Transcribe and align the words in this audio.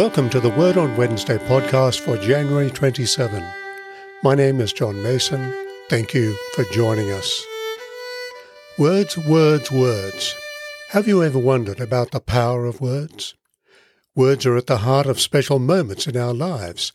Welcome 0.00 0.30
to 0.30 0.40
the 0.40 0.48
Word 0.48 0.78
on 0.78 0.96
Wednesday 0.96 1.36
podcast 1.36 2.00
for 2.00 2.16
January 2.16 2.70
27. 2.70 3.44
My 4.22 4.34
name 4.34 4.58
is 4.58 4.72
John 4.72 5.02
Mason. 5.02 5.52
Thank 5.90 6.14
you 6.14 6.34
for 6.54 6.64
joining 6.72 7.10
us. 7.10 7.44
Words, 8.78 9.18
words, 9.18 9.70
words. 9.70 10.34
Have 10.92 11.06
you 11.06 11.22
ever 11.22 11.38
wondered 11.38 11.80
about 11.80 12.12
the 12.12 12.20
power 12.20 12.64
of 12.64 12.80
words? 12.80 13.34
Words 14.14 14.46
are 14.46 14.56
at 14.56 14.68
the 14.68 14.78
heart 14.78 15.04
of 15.04 15.20
special 15.20 15.58
moments 15.58 16.06
in 16.06 16.16
our 16.16 16.32
lives, 16.32 16.94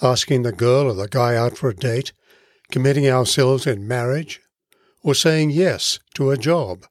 asking 0.00 0.40
the 0.40 0.50
girl 0.50 0.86
or 0.86 0.94
the 0.94 1.08
guy 1.08 1.36
out 1.36 1.58
for 1.58 1.68
a 1.68 1.76
date, 1.76 2.14
committing 2.70 3.06
ourselves 3.06 3.66
in 3.66 3.86
marriage, 3.86 4.40
or 5.02 5.14
saying 5.14 5.50
yes 5.50 5.98
to 6.14 6.30
a 6.30 6.38
job. 6.38 6.86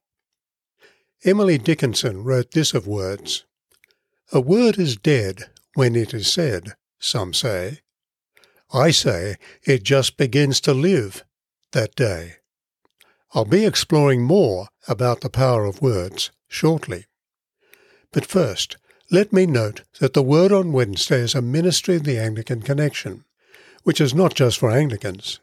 Emily 1.23 1.57
Dickinson 1.57 2.23
wrote 2.23 2.51
this 2.51 2.75
of 2.75 2.85
words 2.85 3.45
A 4.31 4.39
word 4.39 4.77
is 4.77 4.95
dead 4.95 5.45
when 5.75 5.95
it 5.95 6.13
is 6.13 6.31
said, 6.31 6.73
some 6.99 7.33
say. 7.33 7.79
I 8.73 8.91
say 8.91 9.35
it 9.63 9.83
just 9.83 10.17
begins 10.17 10.59
to 10.61 10.73
live 10.73 11.23
that 11.73 11.95
day. 11.95 12.37
I'll 13.33 13.45
be 13.45 13.65
exploring 13.65 14.23
more 14.23 14.69
about 14.87 15.21
the 15.21 15.29
power 15.29 15.65
of 15.65 15.81
words 15.81 16.31
shortly. 16.47 17.05
But 18.11 18.25
first, 18.25 18.77
let 19.11 19.33
me 19.33 19.45
note 19.45 19.81
that 19.99 20.13
the 20.13 20.23
Word 20.23 20.51
on 20.51 20.71
Wednesday 20.71 21.19
is 21.19 21.35
a 21.35 21.41
ministry 21.41 21.97
of 21.97 22.05
the 22.05 22.17
Anglican 22.17 22.61
Connection, 22.61 23.25
which 23.83 24.01
is 24.01 24.15
not 24.15 24.33
just 24.33 24.57
for 24.57 24.71
Anglicans. 24.71 25.39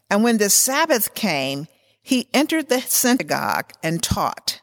and 0.08 0.22
when 0.22 0.38
the 0.38 0.50
Sabbath 0.50 1.14
came, 1.14 1.66
he 2.02 2.28
entered 2.32 2.68
the 2.68 2.80
synagogue 2.80 3.72
and 3.82 4.02
taught. 4.02 4.60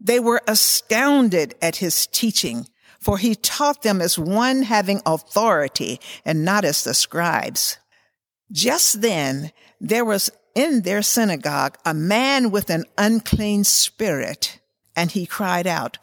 They 0.00 0.18
were 0.18 0.42
astounded 0.48 1.54
at 1.62 1.76
his 1.76 2.06
teaching, 2.06 2.66
for 2.98 3.18
he 3.18 3.34
taught 3.34 3.82
them 3.82 4.00
as 4.00 4.18
one 4.18 4.62
having 4.62 5.00
authority 5.06 6.00
and 6.24 6.44
not 6.44 6.64
as 6.64 6.82
the 6.82 6.94
scribes. 6.94 7.78
Just 8.50 9.00
then, 9.00 9.52
there 9.80 10.04
was 10.04 10.30
in 10.54 10.82
their 10.82 11.02
synagogue 11.02 11.78
a 11.84 11.94
man 11.94 12.50
with 12.50 12.68
an 12.70 12.84
unclean 12.98 13.64
spirit, 13.64 14.60
and 14.96 15.10
he 15.12 15.26
cried 15.26 15.66
out, 15.66 15.98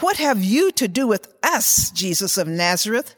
What 0.00 0.16
have 0.16 0.42
you 0.42 0.70
to 0.72 0.88
do 0.88 1.06
with 1.06 1.32
us, 1.42 1.90
Jesus 1.90 2.36
of 2.38 2.48
Nazareth? 2.48 3.14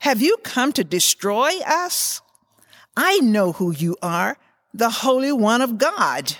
Have 0.00 0.22
you 0.22 0.36
come 0.38 0.72
to 0.72 0.84
destroy 0.84 1.52
us? 1.66 2.20
I 2.96 3.18
know 3.18 3.52
who 3.52 3.72
you 3.72 3.96
are, 4.02 4.38
the 4.72 4.90
Holy 4.90 5.32
One 5.32 5.60
of 5.60 5.78
God. 5.78 6.36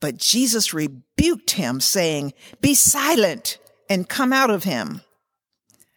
But 0.00 0.16
Jesus 0.16 0.72
rebuked 0.72 1.52
him, 1.52 1.80
saying, 1.80 2.32
Be 2.60 2.74
silent 2.74 3.58
and 3.88 4.08
come 4.08 4.32
out 4.32 4.50
of 4.50 4.64
him. 4.64 5.02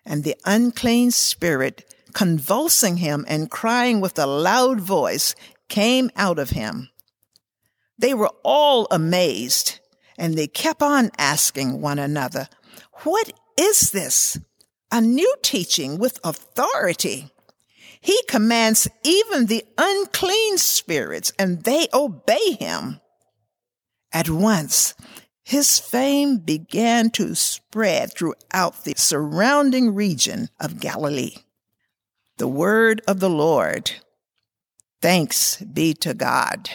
And 0.05 0.23
the 0.23 0.35
unclean 0.45 1.11
spirit, 1.11 1.93
convulsing 2.13 2.97
him 2.97 3.25
and 3.27 3.49
crying 3.49 4.01
with 4.01 4.19
a 4.19 4.25
loud 4.25 4.81
voice, 4.81 5.35
came 5.69 6.11
out 6.15 6.39
of 6.39 6.51
him. 6.51 6.89
They 7.97 8.13
were 8.13 8.31
all 8.43 8.87
amazed, 8.91 9.79
and 10.17 10.37
they 10.37 10.47
kept 10.47 10.81
on 10.81 11.11
asking 11.17 11.79
one 11.79 11.99
another, 11.99 12.49
What 13.01 13.33
is 13.57 13.91
this? 13.91 14.39
A 14.91 15.01
new 15.01 15.35
teaching 15.41 15.97
with 15.97 16.19
authority. 16.23 17.31
He 17.99 18.19
commands 18.27 18.87
even 19.03 19.47
the 19.47 19.65
unclean 19.77 20.57
spirits, 20.57 21.31
and 21.39 21.63
they 21.63 21.87
obey 21.93 22.51
him. 22.59 22.99
At 24.11 24.29
once, 24.29 24.93
his 25.43 25.79
fame 25.79 26.37
began 26.37 27.09
to 27.11 27.35
spread 27.35 28.13
throughout 28.13 28.83
the 28.83 28.93
surrounding 28.95 29.93
region 29.95 30.49
of 30.59 30.79
Galilee. 30.79 31.37
The 32.37 32.47
word 32.47 33.01
of 33.07 33.19
the 33.19 33.29
Lord. 33.29 33.91
Thanks 35.01 35.57
be 35.57 35.93
to 35.95 36.13
God. 36.13 36.69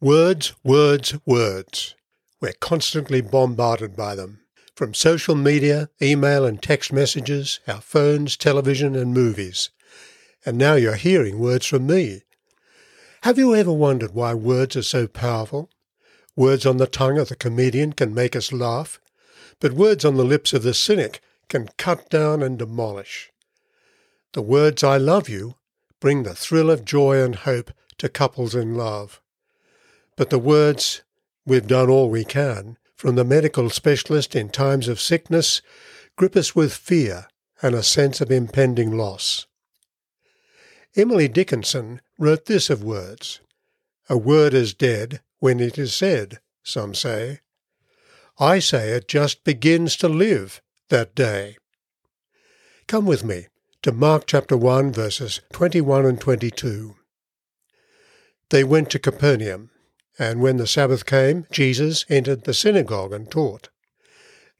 Words, 0.00 0.54
words, 0.62 1.14
words. 1.26 1.96
We're 2.40 2.52
constantly 2.60 3.20
bombarded 3.20 3.96
by 3.96 4.14
them. 4.14 4.40
From 4.76 4.94
social 4.94 5.34
media, 5.34 5.90
email 6.00 6.44
and 6.44 6.62
text 6.62 6.92
messages, 6.92 7.58
our 7.66 7.80
phones, 7.80 8.36
television 8.36 8.94
and 8.94 9.12
movies. 9.12 9.70
And 10.46 10.56
now 10.56 10.74
you're 10.74 10.94
hearing 10.94 11.40
words 11.40 11.66
from 11.66 11.86
me. 11.88 12.22
Have 13.22 13.38
you 13.38 13.56
ever 13.56 13.72
wondered 13.72 14.14
why 14.14 14.34
words 14.34 14.76
are 14.76 14.82
so 14.82 15.08
powerful? 15.08 15.68
Words 16.36 16.64
on 16.64 16.76
the 16.76 16.86
tongue 16.86 17.18
of 17.18 17.28
the 17.28 17.34
comedian 17.34 17.92
can 17.92 18.14
make 18.14 18.36
us 18.36 18.52
laugh, 18.52 19.00
but 19.58 19.72
words 19.72 20.04
on 20.04 20.14
the 20.14 20.24
lips 20.24 20.52
of 20.52 20.62
the 20.62 20.74
cynic 20.74 21.20
can 21.48 21.68
cut 21.76 22.08
down 22.08 22.44
and 22.44 22.56
demolish. 22.56 23.32
The 24.34 24.42
words 24.42 24.84
I 24.84 24.98
love 24.98 25.28
you 25.28 25.56
bring 25.98 26.22
the 26.22 26.36
thrill 26.36 26.70
of 26.70 26.84
joy 26.84 27.20
and 27.20 27.34
hope 27.34 27.72
to 27.98 28.08
couples 28.08 28.54
in 28.54 28.76
love. 28.76 29.20
But 30.14 30.30
the 30.30 30.38
words 30.38 31.02
we've 31.48 31.66
done 31.66 31.88
all 31.88 32.10
we 32.10 32.24
can 32.24 32.76
from 32.94 33.14
the 33.14 33.24
medical 33.24 33.70
specialist 33.70 34.36
in 34.36 34.50
times 34.50 34.86
of 34.86 35.00
sickness 35.00 35.62
grip 36.16 36.36
us 36.36 36.54
with 36.54 36.74
fear 36.74 37.26
and 37.62 37.74
a 37.74 37.82
sense 37.82 38.20
of 38.20 38.30
impending 38.30 38.96
loss. 38.96 39.46
Emily 40.94 41.26
Dickinson 41.26 42.00
wrote 42.18 42.46
this 42.46 42.68
of 42.68 42.84
words 42.84 43.40
A 44.08 44.18
word 44.18 44.52
is 44.52 44.74
dead 44.74 45.22
when 45.38 45.58
it 45.58 45.78
is 45.78 45.94
said, 45.94 46.40
some 46.62 46.94
say. 46.94 47.40
I 48.38 48.58
say 48.58 48.90
it 48.90 49.08
just 49.08 49.42
begins 49.42 49.96
to 49.96 50.08
live 50.08 50.60
that 50.90 51.14
day. 51.14 51.56
Come 52.86 53.06
with 53.06 53.24
me 53.24 53.46
to 53.82 53.92
Mark 53.92 54.24
chapter 54.26 54.56
1, 54.56 54.92
verses 54.92 55.40
21 55.52 56.04
and 56.04 56.20
22. 56.20 56.96
They 58.50 58.64
went 58.64 58.90
to 58.90 58.98
Capernaum, 58.98 59.70
and 60.18 60.40
when 60.40 60.56
the 60.56 60.66
Sabbath 60.66 61.06
came, 61.06 61.46
Jesus 61.50 62.04
entered 62.08 62.44
the 62.44 62.54
synagogue 62.54 63.12
and 63.12 63.30
taught. 63.30 63.68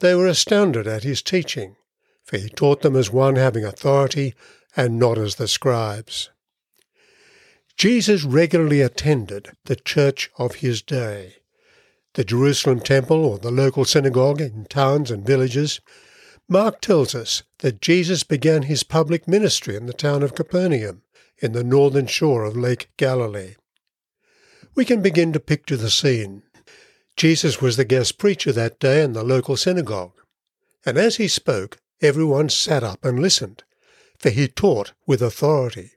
They 0.01 0.15
were 0.15 0.29
astounded 0.29 0.87
at 0.87 1.03
his 1.03 1.23
teaching, 1.23 1.77
for 2.25 2.39
he 2.39 2.49
taught 2.49 2.83
them 2.83 2.95
as 2.95 3.11
one 3.11 3.37
having 3.37 3.65
authority 3.65 4.35
and 4.77 4.99
not 4.99 5.19
as 5.19 5.35
the 5.35 5.49
scribes. 5.49 6.31
Jesus 7.77 8.25
regularly 8.25 8.81
attended 8.81 9.51
the 9.65 9.77
church 9.77 10.31
of 10.39 10.57
his 10.57 10.83
day. 10.83 11.37
The 12.15 12.25
Jerusalem 12.25 12.81
temple 12.81 13.25
or 13.25 13.39
the 13.39 13.51
local 13.51 13.85
synagogue 13.85 14.41
in 14.41 14.65
towns 14.65 15.11
and 15.11 15.27
villages. 15.27 15.81
Mark 16.49 16.81
tells 16.81 17.15
us 17.15 17.43
that 17.59 17.81
Jesus 17.81 18.25
began 18.25 18.63
his 18.63 18.83
public 18.83 19.29
ministry 19.29 19.77
in 19.77 19.87
the 19.87 19.93
town 19.93 20.23
of 20.23 20.35
Capernaum, 20.35 21.03
in 21.41 21.53
the 21.53 21.63
northern 21.63 22.07
shore 22.07 22.45
of 22.45 22.57
Lake 22.57 22.89
Galilee. 22.97 23.55
We 24.79 24.85
can 24.85 25.03
begin 25.03 25.33
to 25.33 25.41
picture 25.41 25.77
the 25.77 25.91
scene. 25.91 26.45
Jesus 27.17 27.61
was 27.61 27.77
the 27.77 27.85
guest 27.85 28.17
preacher 28.17 28.53
that 28.53 28.79
day 28.79 29.03
in 29.03 29.13
the 29.13 29.25
local 29.25 29.57
synagogue, 29.57 30.13
and 30.87 30.97
as 30.97 31.17
he 31.17 31.27
spoke, 31.27 31.79
everyone 32.01 32.49
sat 32.49 32.85
up 32.85 33.05
and 33.05 33.19
listened, 33.19 33.65
for 34.21 34.31
he 34.31 34.47
taught 34.47 34.93
with 35.05 35.21
authority. 35.21 35.95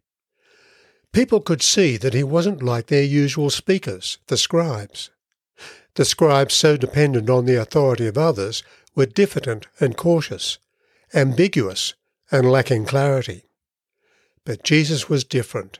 People 1.13 1.41
could 1.41 1.61
see 1.61 1.95
that 1.97 2.15
he 2.15 2.23
wasn't 2.23 2.63
like 2.63 2.87
their 2.87 3.03
usual 3.03 3.51
speakers, 3.51 4.17
the 4.25 4.35
scribes. 4.35 5.11
The 5.93 6.03
scribes, 6.03 6.55
so 6.55 6.75
dependent 6.75 7.29
on 7.29 7.45
the 7.45 7.61
authority 7.61 8.07
of 8.07 8.17
others, 8.17 8.63
were 8.95 9.05
diffident 9.05 9.67
and 9.79 9.95
cautious, 9.95 10.57
ambiguous 11.13 11.93
and 12.31 12.51
lacking 12.51 12.85
clarity. 12.85 13.43
But 14.43 14.63
Jesus 14.63 15.07
was 15.07 15.23
different. 15.23 15.77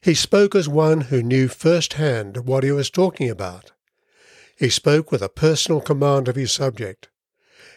He 0.00 0.14
spoke 0.14 0.54
as 0.54 0.68
one 0.68 1.02
who 1.02 1.22
knew 1.22 1.48
firsthand 1.48 2.46
what 2.46 2.64
he 2.64 2.70
was 2.72 2.90
talking 2.90 3.28
about. 3.28 3.72
He 4.56 4.68
spoke 4.68 5.10
with 5.10 5.22
a 5.22 5.28
personal 5.28 5.80
command 5.80 6.28
of 6.28 6.36
his 6.36 6.52
subject. 6.52 7.08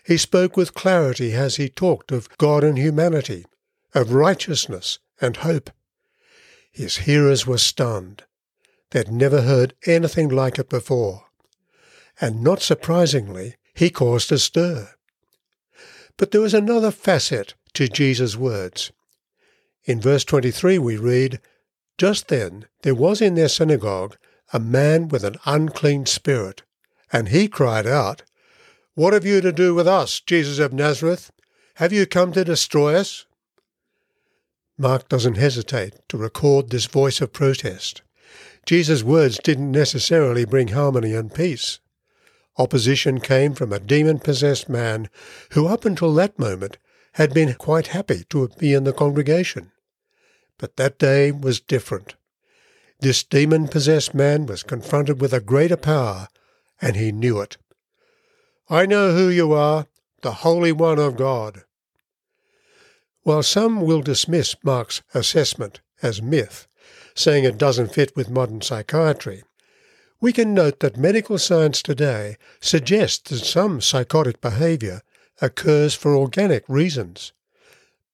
He 0.05 0.17
spoke 0.17 0.57
with 0.57 0.73
clarity 0.73 1.33
as 1.33 1.55
he 1.55 1.69
talked 1.69 2.11
of 2.11 2.35
God 2.37 2.63
and 2.63 2.77
humanity, 2.77 3.45
of 3.93 4.13
righteousness 4.13 4.99
and 5.19 5.37
hope. 5.37 5.69
His 6.71 6.97
hearers 6.97 7.45
were 7.45 7.57
stunned. 7.57 8.23
They'd 8.91 9.11
never 9.11 9.41
heard 9.41 9.73
anything 9.85 10.29
like 10.29 10.57
it 10.57 10.69
before. 10.69 11.25
And 12.19 12.43
not 12.43 12.61
surprisingly, 12.61 13.55
he 13.73 13.89
caused 13.89 14.31
a 14.31 14.37
stir. 14.37 14.89
But 16.17 16.31
there 16.31 16.41
was 16.41 16.53
another 16.53 16.91
facet 16.91 17.55
to 17.73 17.87
Jesus' 17.87 18.35
words. 18.35 18.91
In 19.85 19.99
verse 19.99 20.23
23 20.23 20.77
we 20.77 20.97
read, 20.97 21.39
Just 22.01 22.29
then 22.29 22.65
there 22.81 22.95
was 22.95 23.21
in 23.21 23.35
their 23.35 23.47
synagogue 23.47 24.17
a 24.51 24.59
man 24.59 25.07
with 25.07 25.23
an 25.23 25.35
unclean 25.45 26.07
spirit, 26.07 26.63
and 27.13 27.29
he 27.29 27.47
cried 27.47 27.85
out, 27.85 28.23
What 28.95 29.13
have 29.13 29.23
you 29.23 29.39
to 29.41 29.51
do 29.51 29.75
with 29.75 29.87
us, 29.87 30.19
Jesus 30.19 30.57
of 30.57 30.73
Nazareth? 30.73 31.29
Have 31.75 31.93
you 31.93 32.07
come 32.07 32.31
to 32.31 32.43
destroy 32.43 32.95
us? 32.95 33.27
Mark 34.79 35.09
doesn't 35.09 35.37
hesitate 35.37 35.93
to 36.09 36.17
record 36.17 36.71
this 36.71 36.87
voice 36.87 37.21
of 37.21 37.33
protest. 37.33 38.01
Jesus' 38.65 39.03
words 39.03 39.37
didn't 39.37 39.71
necessarily 39.71 40.43
bring 40.43 40.69
harmony 40.69 41.13
and 41.13 41.31
peace. 41.31 41.81
Opposition 42.57 43.19
came 43.19 43.53
from 43.53 43.71
a 43.71 43.79
demon 43.79 44.17
possessed 44.17 44.67
man 44.67 45.07
who, 45.51 45.67
up 45.67 45.85
until 45.85 46.15
that 46.15 46.39
moment, 46.39 46.79
had 47.13 47.31
been 47.31 47.53
quite 47.53 47.93
happy 47.93 48.23
to 48.31 48.49
be 48.57 48.73
in 48.73 48.85
the 48.85 48.91
congregation. 48.91 49.71
But 50.61 50.77
that 50.77 50.99
day 50.99 51.31
was 51.31 51.59
different. 51.59 52.13
This 52.99 53.23
demon 53.23 53.67
possessed 53.67 54.13
man 54.13 54.45
was 54.45 54.61
confronted 54.61 55.19
with 55.19 55.33
a 55.33 55.41
greater 55.41 55.75
power, 55.75 56.27
and 56.79 56.95
he 56.95 57.11
knew 57.11 57.41
it. 57.41 57.57
I 58.69 58.85
know 58.85 59.11
who 59.15 59.29
you 59.29 59.53
are, 59.53 59.87
the 60.21 60.33
Holy 60.45 60.71
One 60.71 60.99
of 60.99 61.17
God. 61.17 61.63
While 63.23 63.41
some 63.41 63.81
will 63.81 64.03
dismiss 64.03 64.55
Mark's 64.63 65.01
assessment 65.15 65.81
as 66.03 66.21
myth, 66.21 66.67
saying 67.15 67.43
it 67.43 67.57
doesn't 67.57 67.95
fit 67.95 68.15
with 68.15 68.29
modern 68.29 68.61
psychiatry, 68.61 69.41
we 70.19 70.31
can 70.31 70.53
note 70.53 70.79
that 70.81 70.95
medical 70.95 71.39
science 71.39 71.81
today 71.81 72.37
suggests 72.59 73.31
that 73.31 73.43
some 73.43 73.81
psychotic 73.81 74.39
behaviour 74.41 75.01
occurs 75.41 75.95
for 75.95 76.15
organic 76.15 76.63
reasons 76.69 77.33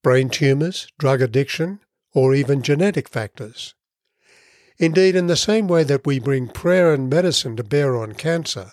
brain 0.02 0.30
tumours, 0.30 0.88
drug 0.98 1.22
addiction, 1.22 1.82
or 2.18 2.34
even 2.34 2.64
genetic 2.64 3.08
factors. 3.08 3.76
Indeed, 4.80 5.16
in 5.16 5.28
the 5.28 5.36
same 5.36 5.68
way 5.68 5.84
that 5.84 6.04
we 6.04 6.18
bring 6.18 6.48
prayer 6.48 6.92
and 6.92 7.08
medicine 7.08 7.56
to 7.58 7.64
bear 7.64 7.96
on 7.96 8.14
cancer, 8.14 8.72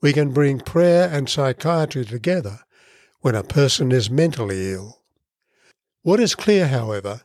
we 0.00 0.12
can 0.12 0.32
bring 0.32 0.58
prayer 0.58 1.08
and 1.08 1.30
psychiatry 1.30 2.04
together 2.04 2.58
when 3.20 3.36
a 3.36 3.44
person 3.44 3.92
is 3.92 4.10
mentally 4.10 4.72
ill. 4.72 4.98
What 6.02 6.18
is 6.18 6.34
clear, 6.34 6.66
however, 6.66 7.20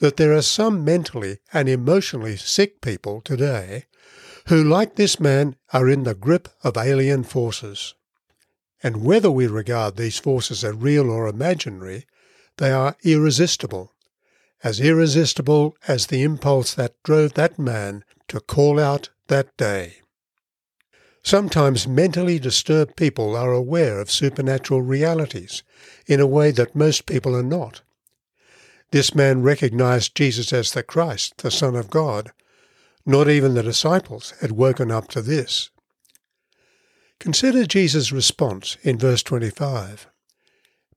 that 0.00 0.16
there 0.16 0.32
are 0.32 0.42
some 0.42 0.84
mentally 0.84 1.38
and 1.52 1.68
emotionally 1.68 2.36
sick 2.36 2.80
people 2.80 3.20
today 3.20 3.84
who, 4.48 4.64
like 4.64 4.96
this 4.96 5.20
man, 5.20 5.54
are 5.72 5.88
in 5.88 6.02
the 6.02 6.16
grip 6.16 6.48
of 6.64 6.76
alien 6.76 7.22
forces. 7.22 7.94
And 8.82 9.04
whether 9.04 9.30
we 9.30 9.46
regard 9.46 9.94
these 9.94 10.18
forces 10.18 10.64
as 10.64 10.74
real 10.74 11.08
or 11.08 11.28
imaginary, 11.28 12.06
they 12.56 12.72
are 12.72 12.96
irresistible, 13.04 13.92
as 14.66 14.80
irresistible 14.80 15.76
as 15.86 16.08
the 16.08 16.24
impulse 16.24 16.74
that 16.74 17.00
drove 17.04 17.34
that 17.34 17.56
man 17.56 18.02
to 18.26 18.40
call 18.40 18.80
out 18.80 19.08
that 19.28 19.56
day. 19.56 19.94
Sometimes 21.22 21.86
mentally 21.86 22.40
disturbed 22.40 22.96
people 22.96 23.36
are 23.36 23.52
aware 23.52 24.00
of 24.00 24.10
supernatural 24.10 24.82
realities 24.82 25.62
in 26.08 26.18
a 26.18 26.26
way 26.26 26.50
that 26.50 26.74
most 26.74 27.06
people 27.06 27.36
are 27.36 27.44
not. 27.44 27.82
This 28.90 29.14
man 29.14 29.40
recognized 29.40 30.16
Jesus 30.16 30.52
as 30.52 30.72
the 30.72 30.82
Christ, 30.82 31.38
the 31.38 31.52
Son 31.52 31.76
of 31.76 31.88
God, 31.88 32.32
not 33.04 33.28
even 33.28 33.54
the 33.54 33.62
disciples 33.62 34.34
had 34.40 34.50
woken 34.50 34.90
up 34.90 35.06
to 35.10 35.22
this. 35.22 35.70
Consider 37.20 37.66
Jesus' 37.66 38.10
response 38.10 38.76
in 38.82 38.98
verse 38.98 39.22
25. 39.22 40.08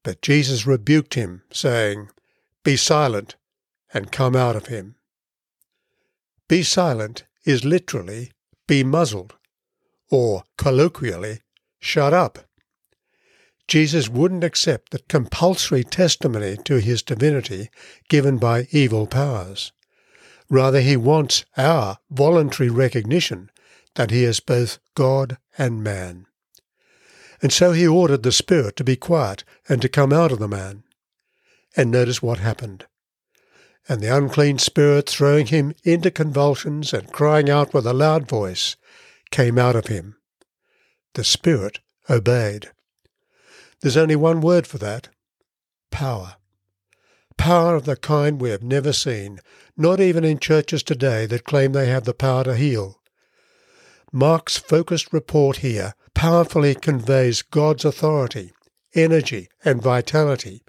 But 0.01 0.23
Jesus 0.23 0.65
rebuked 0.65 1.13
him, 1.13 1.43
saying, 1.51 2.09
Be 2.63 2.75
silent 2.75 3.35
and 3.93 4.11
come 4.11 4.35
out 4.35 4.55
of 4.55 4.67
him. 4.67 4.95
Be 6.47 6.63
silent 6.63 7.25
is 7.45 7.63
literally 7.65 8.31
be 8.69 8.83
muzzled, 8.83 9.33
or 10.11 10.43
colloquially, 10.55 11.39
shut 11.79 12.13
up. 12.13 12.37
Jesus 13.67 14.07
wouldn't 14.07 14.43
accept 14.43 14.91
the 14.91 14.99
compulsory 15.09 15.83
testimony 15.83 16.55
to 16.65 16.79
his 16.79 17.01
divinity 17.01 17.69
given 18.09 18.37
by 18.37 18.67
evil 18.71 19.07
powers. 19.07 19.71
Rather, 20.51 20.81
he 20.81 20.95
wants 20.95 21.45
our 21.57 21.97
voluntary 22.11 22.69
recognition 22.69 23.49
that 23.95 24.11
he 24.11 24.23
is 24.23 24.39
both 24.39 24.77
God 24.93 25.37
and 25.57 25.83
man. 25.83 26.27
And 27.41 27.51
so 27.51 27.71
he 27.71 27.87
ordered 27.87 28.21
the 28.21 28.31
spirit 28.31 28.75
to 28.75 28.83
be 28.83 28.95
quiet 28.95 29.43
and 29.67 29.81
to 29.81 29.89
come 29.89 30.13
out 30.13 30.31
of 30.31 30.39
the 30.39 30.47
man. 30.47 30.83
And 31.75 31.89
notice 31.89 32.21
what 32.21 32.37
happened. 32.37 32.85
And 33.89 33.99
the 33.99 34.15
unclean 34.15 34.59
spirit, 34.59 35.09
throwing 35.09 35.47
him 35.47 35.73
into 35.83 36.11
convulsions 36.11 36.93
and 36.93 37.11
crying 37.11 37.49
out 37.49 37.73
with 37.73 37.85
a 37.85 37.93
loud 37.93 38.29
voice, 38.29 38.77
came 39.31 39.57
out 39.57 39.75
of 39.75 39.87
him. 39.87 40.15
The 41.15 41.25
spirit 41.25 41.79
obeyed. 42.09 42.69
There's 43.81 43.97
only 43.97 44.15
one 44.15 44.39
word 44.39 44.65
for 44.65 44.77
that 44.77 45.09
power 45.91 46.35
power 47.39 47.73
of 47.73 47.85
the 47.85 47.95
kind 47.95 48.39
we 48.39 48.49
have 48.49 48.61
never 48.61 48.91
seen, 48.91 49.39
not 49.77 49.99
even 50.01 50.25
in 50.25 50.37
churches 50.37 50.83
today 50.83 51.25
that 51.25 51.45
claim 51.45 51.71
they 51.71 51.87
have 51.87 52.03
the 52.03 52.13
power 52.13 52.43
to 52.43 52.55
heal. 52.55 52.99
Mark's 54.11 54.57
focused 54.57 55.13
report 55.13 55.57
here 55.57 55.93
powerfully 56.13 56.75
conveys 56.75 57.41
God's 57.41 57.85
authority, 57.85 58.51
energy, 58.93 59.47
and 59.63 59.81
vitality, 59.81 60.63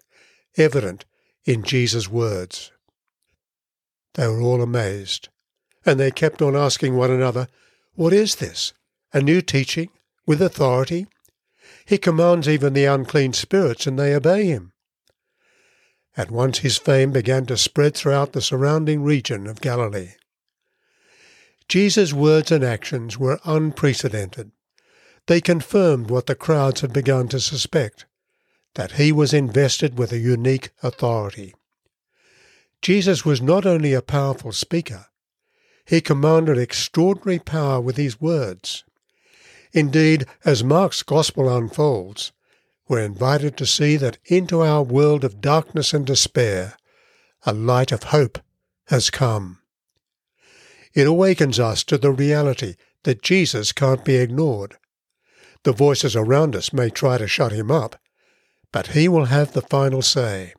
evident 0.57 1.05
in 1.45 1.65
Jesus' 1.65 2.09
words. 2.09 2.71
They 4.15 4.27
were 4.27 4.41
all 4.41 4.63
amazed, 4.63 5.29
and 5.87 5.99
they 5.99 6.11
kept 6.11 6.43
on 6.43 6.57
asking 6.57 6.97
one 6.97 7.11
another, 7.11 7.49
What 7.95 8.13
is 8.13 8.37
this? 8.37 8.73
A 9.13 9.21
new 9.21 9.41
teaching 9.41 9.91
with 10.27 10.43
authority? 10.43 11.07
He 11.85 11.99
commands 11.99 12.49
even 12.49 12.73
the 12.73 12.85
unclean 12.85 13.33
spirits, 13.33 13.87
and 13.87 13.99
they 13.99 14.15
obey 14.15 14.47
him. 14.47 14.73
At 16.17 16.31
once 16.31 16.59
his 16.59 16.77
fame 16.77 17.13
began 17.13 17.47
to 17.47 17.57
spread 17.57 17.95
throughout 17.95 18.33
the 18.33 18.43
surrounding 18.43 19.03
region 19.03 19.47
of 19.47 19.61
Galilee. 19.61 20.15
Jesus' 21.69 22.13
words 22.13 22.51
and 22.51 22.65
actions 22.65 23.17
were 23.17 23.39
unprecedented. 23.45 24.51
They 25.27 25.41
confirmed 25.41 26.11
what 26.11 26.27
the 26.27 26.35
crowds 26.35 26.81
had 26.81 26.93
begun 26.93 27.29
to 27.29 27.39
suspect 27.39 28.07
that 28.75 28.93
he 28.93 29.13
was 29.13 29.33
invested 29.33 29.97
with 29.97 30.13
a 30.13 30.19
unique 30.19 30.71
authority. 30.83 31.55
Jesus 32.83 33.25
was 33.25 33.43
not 33.43 33.67
only 33.67 33.93
a 33.93 34.03
powerful 34.03 34.53
speaker, 34.53 35.07
he 35.85 36.01
commanded 36.01 36.57
extraordinary 36.57 37.39
power 37.39 37.81
with 37.81 37.97
his 37.97 38.21
words. 38.21 38.85
Indeed, 39.73 40.27
as 40.45 40.65
Mark's 40.65 41.03
Gospel 41.03 41.55
unfolds, 41.55 42.33
we're 42.89 43.01
invited 43.01 43.57
to 43.57 43.67
see 43.67 43.97
that 43.97 44.19
into 44.25 44.63
our 44.63 44.83
world 44.83 45.25
of 45.25 45.41
darkness 45.41 45.93
and 45.93 46.07
despair, 46.07 46.77
a 47.45 47.53
light 47.53 47.93
of 47.93 48.05
hope 48.05 48.39
has 48.87 49.11
come. 49.11 49.61
It 50.93 51.07
awakens 51.07 51.61
us 51.61 51.85
to 51.85 51.99
the 51.99 52.11
reality 52.11 52.75
that 53.05 53.23
Jesus 53.23 53.73
can't 53.73 54.05
be 54.05 54.17
ignored. 54.17 54.77
The 55.63 55.73
voices 55.73 56.17
around 56.17 56.57
us 56.57 56.73
may 56.73 56.91
try 56.91 57.19
to 57.19 57.29
shut 57.29 57.53
him 57.53 57.71
up, 57.71 57.97
but 58.73 58.89
he 58.89 59.09
will 59.09 59.27
have 59.27 59.53
the 59.53 59.63
final 59.63 60.03
say. 60.03 60.55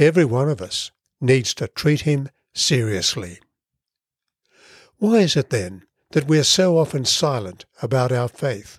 Every 0.00 0.24
one 0.24 0.48
of 0.48 0.62
us 0.62 0.92
needs 1.20 1.52
to 1.54 1.68
treat 1.68 2.00
him 2.00 2.30
seriously. 2.54 3.38
Why 4.96 5.18
is 5.18 5.36
it 5.36 5.50
then 5.50 5.82
that 6.12 6.26
we 6.26 6.38
are 6.38 6.44
so 6.44 6.78
often 6.78 7.04
silent 7.04 7.66
about 7.82 8.10
our 8.10 8.26
faith? 8.26 8.78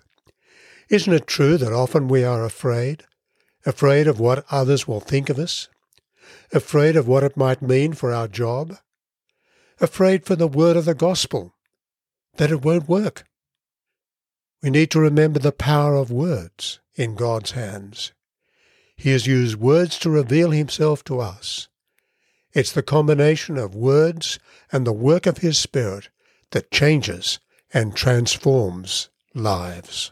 Isn't 0.89 1.13
it 1.13 1.27
true 1.27 1.57
that 1.57 1.71
often 1.71 2.07
we 2.07 2.23
are 2.23 2.43
afraid? 2.43 3.03
Afraid 3.67 4.07
of 4.07 4.19
what 4.19 4.45
others 4.49 4.87
will 4.87 4.99
think 4.99 5.29
of 5.29 5.37
us? 5.37 5.69
Afraid 6.51 6.95
of 6.95 7.07
what 7.07 7.23
it 7.23 7.37
might 7.37 7.61
mean 7.61 7.93
for 7.93 8.11
our 8.11 8.27
job? 8.27 8.77
Afraid 9.79 10.25
for 10.25 10.35
the 10.35 10.47
word 10.47 10.75
of 10.75 10.85
the 10.85 10.95
gospel, 10.95 11.53
that 12.37 12.49
it 12.49 12.65
won't 12.65 12.89
work? 12.89 13.25
We 14.63 14.71
need 14.71 14.89
to 14.89 14.99
remember 14.99 15.37
the 15.37 15.51
power 15.51 15.95
of 15.95 16.09
words 16.09 16.79
in 16.95 17.13
God's 17.13 17.51
hands. 17.51 18.11
He 19.01 19.13
has 19.13 19.25
used 19.25 19.55
words 19.55 19.97
to 19.97 20.11
reveal 20.11 20.51
himself 20.51 21.03
to 21.05 21.19
us. 21.19 21.69
It's 22.53 22.71
the 22.71 22.83
combination 22.83 23.57
of 23.57 23.73
words 23.73 24.37
and 24.71 24.85
the 24.85 24.93
work 24.93 25.25
of 25.25 25.39
his 25.39 25.57
Spirit 25.57 26.09
that 26.51 26.69
changes 26.69 27.39
and 27.73 27.95
transforms 27.95 29.09
lives. 29.33 30.11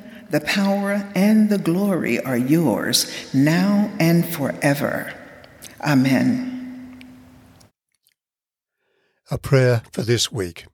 the 0.31 0.41
power, 0.41 1.11
and 1.15 1.49
the 1.49 1.57
glory 1.57 2.19
are 2.23 2.37
yours, 2.37 3.11
now 3.33 3.91
and 3.99 4.25
forever. 4.25 5.13
Amen. 5.81 7.01
A 9.29 9.37
prayer 9.37 9.83
for 9.91 10.01
this 10.01 10.31
week. 10.31 10.65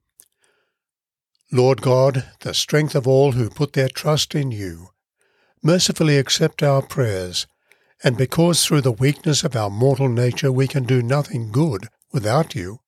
Lord 1.51 1.81
God, 1.81 2.25
the 2.41 2.53
strength 2.53 2.95
of 2.95 3.07
all 3.07 3.31
who 3.33 3.49
put 3.49 3.73
their 3.73 3.87
trust 3.87 4.35
in 4.35 4.51
you, 4.51 4.89
mercifully 5.63 6.17
accept 6.17 6.61
our 6.61 6.81
prayers, 6.81 7.47
and 8.03 8.17
because 8.17 8.65
through 8.65 8.81
the 8.81 8.91
weakness 8.91 9.43
of 9.43 9.55
our 9.55 9.69
mortal 9.69 10.09
nature 10.09 10.51
we 10.51 10.67
can 10.67 10.83
do 10.83 11.01
nothing 11.01 11.51
good 11.51 11.87
without 12.11 12.53
you, 12.53 12.79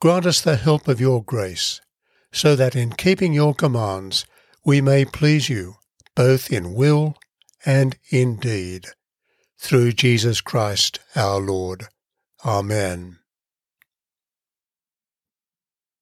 grant 0.00 0.26
us 0.26 0.40
the 0.40 0.56
help 0.56 0.86
of 0.86 1.00
your 1.00 1.22
grace, 1.22 1.80
so 2.32 2.54
that 2.56 2.76
in 2.76 2.92
keeping 2.92 3.32
your 3.32 3.54
commands 3.54 4.26
we 4.64 4.80
may 4.80 5.04
please 5.04 5.48
you, 5.48 5.76
both 6.14 6.50
in 6.52 6.74
will 6.74 7.16
and 7.64 7.96
in 8.10 8.36
deed. 8.36 8.86
Through 9.58 9.92
Jesus 9.92 10.40
Christ 10.40 10.98
our 11.14 11.40
Lord. 11.40 11.88
Amen. 12.44 13.18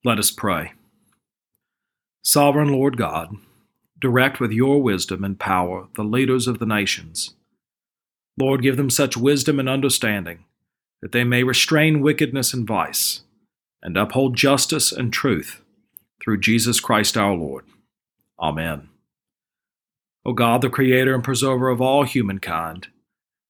Let 0.03 0.17
us 0.17 0.31
pray. 0.31 0.73
Sovereign 2.23 2.69
Lord 2.69 2.97
God, 2.97 3.35
direct 3.99 4.39
with 4.39 4.51
your 4.51 4.81
wisdom 4.81 5.23
and 5.23 5.39
power 5.39 5.87
the 5.95 6.03
leaders 6.03 6.47
of 6.47 6.59
the 6.59 6.65
nations. 6.65 7.35
Lord, 8.39 8.63
give 8.63 8.77
them 8.77 8.89
such 8.89 9.17
wisdom 9.17 9.59
and 9.59 9.69
understanding 9.69 10.45
that 11.01 11.11
they 11.11 11.23
may 11.23 11.43
restrain 11.43 12.01
wickedness 12.01 12.53
and 12.53 12.67
vice, 12.67 13.21
and 13.81 13.97
uphold 13.97 14.35
justice 14.35 14.91
and 14.91 15.11
truth 15.11 15.61
through 16.21 16.39
Jesus 16.39 16.79
Christ 16.79 17.17
our 17.17 17.33
Lord. 17.33 17.65
Amen. 18.41 18.89
O 20.25 20.33
God, 20.33 20.61
the 20.61 20.69
Creator 20.69 21.13
and 21.13 21.23
Preserver 21.23 21.69
of 21.69 21.81
all 21.81 22.03
humankind, 22.03 22.87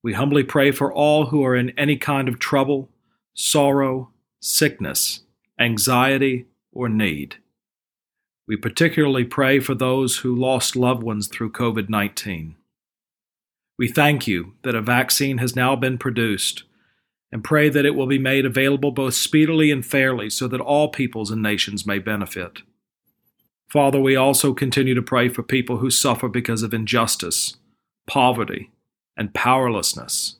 we 0.03 0.13
humbly 0.13 0.43
pray 0.43 0.71
for 0.71 0.91
all 0.91 1.27
who 1.27 1.43
are 1.45 1.55
in 1.55 1.71
any 1.71 1.97
kind 1.97 2.27
of 2.27 2.39
trouble, 2.39 2.89
sorrow, 3.33 4.11
sickness, 4.39 5.21
anxiety, 5.59 6.47
or 6.71 6.89
need 6.89 7.37
we 8.51 8.57
particularly 8.57 9.23
pray 9.23 9.61
for 9.61 9.73
those 9.73 10.17
who 10.17 10.35
lost 10.35 10.75
loved 10.75 11.03
ones 11.03 11.29
through 11.29 11.53
COVID 11.53 11.87
19. 11.87 12.57
We 13.77 13.87
thank 13.87 14.27
you 14.27 14.55
that 14.63 14.75
a 14.75 14.81
vaccine 14.81 15.37
has 15.37 15.55
now 15.55 15.77
been 15.77 15.97
produced 15.97 16.63
and 17.31 17.45
pray 17.45 17.69
that 17.69 17.85
it 17.85 17.95
will 17.95 18.07
be 18.07 18.19
made 18.19 18.45
available 18.45 18.91
both 18.91 19.13
speedily 19.13 19.71
and 19.71 19.85
fairly 19.85 20.29
so 20.29 20.49
that 20.49 20.59
all 20.59 20.89
peoples 20.89 21.31
and 21.31 21.41
nations 21.41 21.85
may 21.85 21.97
benefit. 21.97 22.61
Father, 23.71 24.01
we 24.01 24.17
also 24.17 24.53
continue 24.53 24.93
to 24.93 25.01
pray 25.01 25.29
for 25.29 25.43
people 25.43 25.77
who 25.77 25.89
suffer 25.89 26.27
because 26.27 26.61
of 26.61 26.73
injustice, 26.73 27.55
poverty, 28.05 28.69
and 29.15 29.33
powerlessness. 29.33 30.35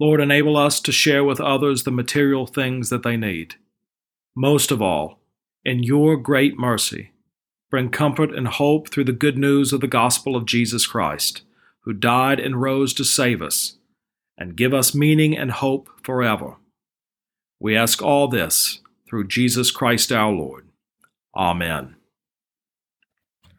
Lord, 0.00 0.20
enable 0.20 0.56
us 0.56 0.80
to 0.80 0.90
share 0.90 1.22
with 1.22 1.40
others 1.40 1.84
the 1.84 1.92
material 1.92 2.48
things 2.48 2.90
that 2.90 3.04
they 3.04 3.16
need. 3.16 3.54
Most 4.34 4.72
of 4.72 4.82
all, 4.82 5.20
in 5.64 5.84
your 5.84 6.16
great 6.16 6.58
mercy, 6.58 7.12
bring 7.70 7.90
comfort 7.90 8.34
and 8.34 8.48
hope 8.48 8.88
through 8.88 9.04
the 9.04 9.12
good 9.12 9.38
news 9.38 9.72
of 9.72 9.80
the 9.80 9.86
gospel 9.86 10.34
of 10.34 10.44
Jesus 10.44 10.84
Christ, 10.84 11.42
who 11.82 11.92
died 11.92 12.40
and 12.40 12.60
rose 12.60 12.92
to 12.94 13.04
save 13.04 13.40
us, 13.40 13.76
and 14.36 14.56
give 14.56 14.74
us 14.74 14.96
meaning 14.96 15.38
and 15.38 15.52
hope 15.52 15.88
forever. 16.02 16.56
We 17.60 17.76
ask 17.76 18.02
all 18.02 18.26
this 18.26 18.80
through 19.08 19.28
Jesus 19.28 19.70
Christ 19.70 20.10
our 20.10 20.32
Lord. 20.32 20.66
Amen. 21.36 21.94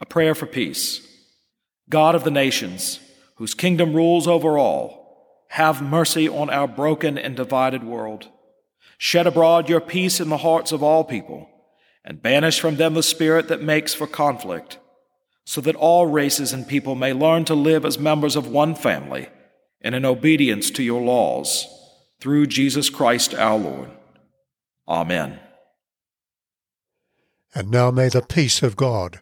A 0.03 0.05
prayer 0.05 0.35
for 0.35 0.45
peace. 0.47 0.99
God 1.89 2.13
of 2.13 2.25
the 2.25 2.29
nations, 2.29 2.99
whose 3.37 3.53
kingdom 3.53 3.93
rules 3.93 4.27
over 4.27 4.57
all, 4.57 5.45
have 5.51 5.81
mercy 5.81 6.27
on 6.27 6.49
our 6.49 6.67
broken 6.67 7.17
and 7.17 7.37
divided 7.37 7.85
world. 7.85 8.27
Shed 8.97 9.27
abroad 9.27 9.69
your 9.69 9.79
peace 9.79 10.19
in 10.19 10.27
the 10.27 10.39
hearts 10.39 10.73
of 10.73 10.83
all 10.83 11.05
people 11.05 11.47
and 12.03 12.21
banish 12.21 12.59
from 12.59 12.75
them 12.75 12.95
the 12.95 13.01
spirit 13.01 13.47
that 13.47 13.61
makes 13.61 13.93
for 13.93 14.05
conflict, 14.05 14.77
so 15.45 15.61
that 15.61 15.77
all 15.77 16.05
races 16.05 16.51
and 16.51 16.67
people 16.67 16.95
may 16.95 17.13
learn 17.13 17.45
to 17.45 17.55
live 17.55 17.85
as 17.85 17.97
members 17.97 18.35
of 18.35 18.45
one 18.45 18.75
family 18.75 19.29
and 19.79 19.95
in 19.95 20.03
obedience 20.03 20.69
to 20.71 20.83
your 20.83 21.01
laws, 21.01 21.65
through 22.19 22.45
Jesus 22.45 22.89
Christ 22.89 23.33
our 23.33 23.57
Lord. 23.57 23.89
Amen. 24.85 25.39
And 27.55 27.71
now 27.71 27.89
may 27.89 28.09
the 28.09 28.21
peace 28.21 28.61
of 28.61 28.75
God, 28.75 29.21